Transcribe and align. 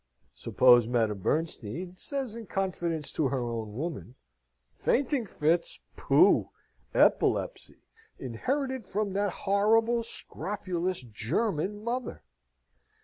Suppose 0.33 0.87
Madame 0.87 1.19
Bernstein 1.19 1.95
says 1.95 2.35
in 2.35 2.47
confidence 2.47 3.11
to 3.11 3.27
her 3.27 3.43
own 3.47 3.75
woman, 3.75 4.15
"Fainting 4.73 5.27
fits! 5.27 5.79
pooh! 5.95 6.49
epilepsy! 6.95 7.83
inherited 8.17 8.87
from 8.87 9.13
that 9.13 9.31
horrible 9.31 10.01
scrofulous 10.01 11.01
German 11.03 11.83
mother!" 11.83 12.23